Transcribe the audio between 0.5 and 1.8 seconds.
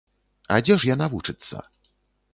А дзе ж яна вучыцца?